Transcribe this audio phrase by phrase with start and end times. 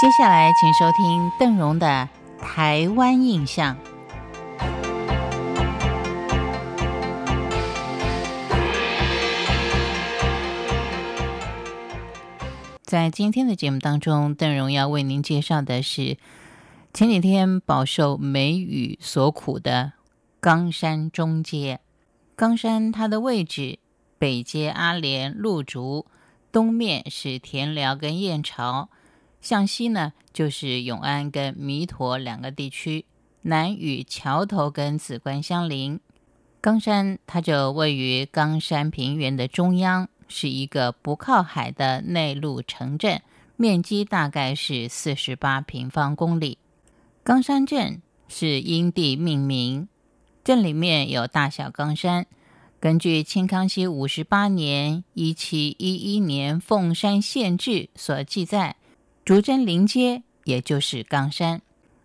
[0.00, 2.08] 接下来，请收听邓荣的
[2.40, 3.76] 《台湾印象》。
[12.84, 16.16] 在今天的节目当中，邓荣要为您介绍的是
[16.94, 19.94] 前几天饱受梅雨所苦的
[20.38, 21.80] 冈山中街。
[22.36, 23.80] 冈山它的位置，
[24.16, 26.06] 北接阿莲、鹿竹，
[26.52, 28.90] 东面是田寮跟燕巢。
[29.48, 33.06] 向西呢，就是永安跟弥陀两个地区；
[33.40, 35.98] 南与桥头跟紫关相邻。
[36.60, 43.22] 冈山它就位于冈山平原的中央，是一个不靠海的内陆城镇，
[43.56, 46.58] 面积大概是四十八平方公里。
[47.24, 49.88] 冈山镇是因地命名，
[50.44, 52.26] 镇里面有大小冈山。
[52.78, 58.76] 根据清康熙五十八年（一七一一年）凤山县志所记载。
[59.28, 61.60] 竹针林街，也就是冈山，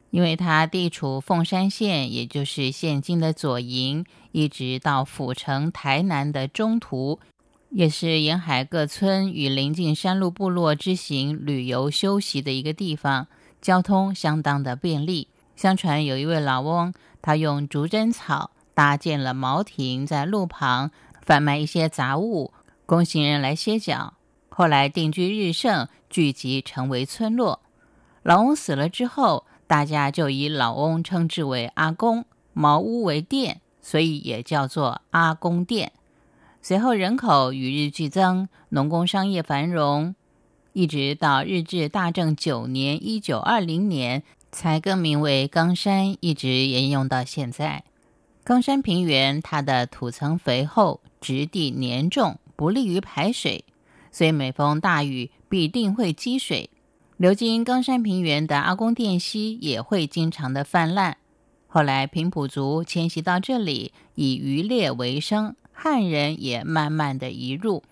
[0.10, 4.04] 因为它地处凤山县，也就是现今的左营，
[4.34, 7.22] 一直到府城台南的中途，
[7.70, 13.28] 也是沿海各村与邻近山路部落之行旅游休息的一个地方，
[13.62, 15.30] 交通相当的便利。
[15.56, 22.52] 相传有一位老翁，他用竹针草搭建了茅亭，在路旁贩卖一些杂物，
[22.86, 24.16] 供行人来歇脚。
[24.56, 27.60] 后来定居日盛，聚集成为村落。
[28.22, 32.26] 老翁死了之后，大家就以老翁称之为阿公。
[32.54, 35.92] 茅屋为店，所以也叫做阿公店。
[36.62, 40.14] 随后人口与日俱增，农工商业繁荣，
[40.74, 47.84] 一直到日治大正九年（一九二零年）才更名为冈山，一直沿用到现在。
[48.44, 53.66] 冈山平原，它的土层肥厚，质地黏重，不利于排水。
[54.12, 56.72] 所以每逢大雨，必定会积水。
[57.16, 61.18] 流经冈山平原的阿公店溪也会经常的泛滥。
[61.68, 67.84] 后来平埔族迁徙到这里，以渔猎为生，汉人也慢慢的移入。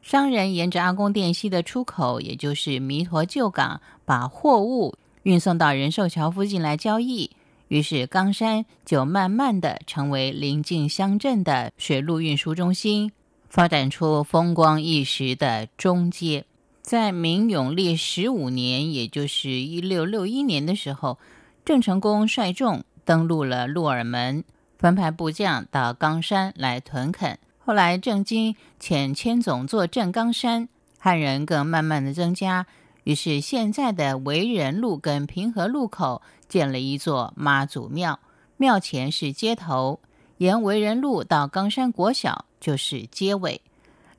[0.00, 7.32] 商人沿着阿公店溪的出口，也就是弥陀旧港，把货物运送到仁寿桥附近来交易。
[7.66, 13.10] 于是冈山就慢慢的成为邻近乡镇的水陆运输中心。
[13.48, 16.44] 发展出风光一时的中街，
[16.82, 21.18] 在明永历十五年，也就是一六六一年的时候，
[21.64, 24.44] 郑成功率众登陆了鹿耳门，
[24.78, 27.38] 分派部将到冈山来屯垦。
[27.58, 32.66] 后来郑经遣千总坐镇冈山，汉人更慢慢的增加，
[33.04, 38.18] 于是现在的维仁路跟平和路口建了一座妈祖庙，
[38.56, 40.00] 庙前是街头，
[40.38, 42.46] 沿维仁路到冈山国小。
[42.60, 43.62] 就是街尾，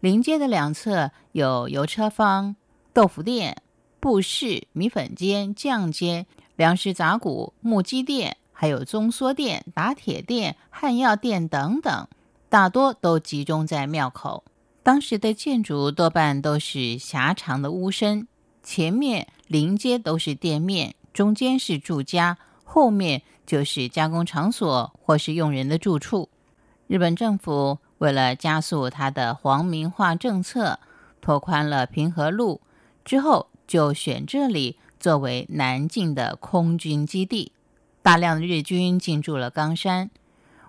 [0.01, 2.55] 临街的两侧有油车坊、
[2.91, 3.61] 豆腐店、
[3.99, 6.25] 布市、米粉间、酱街、
[6.55, 12.07] 粮食杂谷、木屐店，还有中梭店、打铁店、汉药店等等，
[12.49, 14.43] 大多都集中在庙口。
[14.81, 18.27] 当时的建筑多半都是狭长的屋身，
[18.63, 26.27] 前面临街都是店面，中间是住家，后面就是加工场所或是用人的住处。
[26.87, 27.77] 日本政府。
[28.01, 30.79] 为了加速他的皇民化政策，
[31.21, 32.59] 拓宽了平和路
[33.05, 37.51] 之后，就选这里作为南进的空军基地。
[38.01, 40.09] 大量日军进驻了冈山。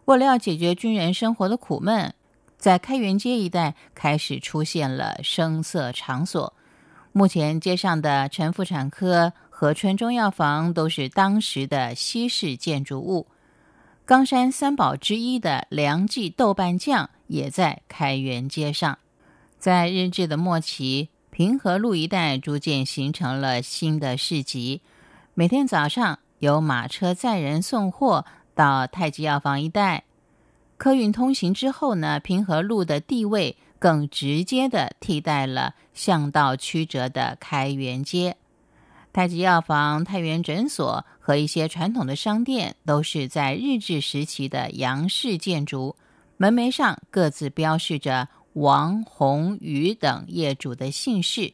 [0.05, 2.13] 为了要解决军人生活的苦闷，
[2.59, 6.53] 在开元街一带开始出现了声色场所。
[7.13, 13.27] 目前街上的陈妇产科、和春中药房都是当时的西式建筑物。
[14.13, 18.99] 冈山三宝之一的梁记豆瓣酱也在开元街上。
[19.59, 24.83] 在日治的末期，平和路一带逐渐形成了新的市集。
[25.33, 30.05] 每天早上有马车载人送货到太极药房一带。
[30.77, 38.37] 客运通行之后呢，平和路的地位更直接的替代了巷道曲折的开元街。
[39.13, 45.95] 太极药房、太原诊所和一些传统的商店都是在日治时期的洋式建筑，
[46.39, 51.53] 门楣上各自标示着王、洪、宇等业主的姓氏。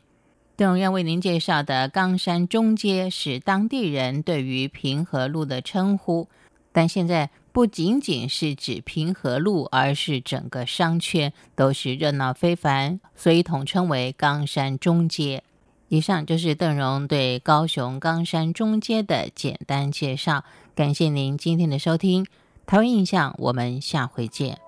[0.56, 6.28] 邓荣愿为您介绍的冈山中街是当地人对于平和路的称呼，
[6.72, 15.42] 但现在不仅仅是指平和路，而是整个商圈都是热闹非凡，所以统称为冈山中街。
[15.88, 20.44] 以上就是邓荣对高雄冈山中街的简单介绍，
[20.74, 22.26] 感谢您今天的收听，
[22.66, 24.58] 台湾印象，我们下回见。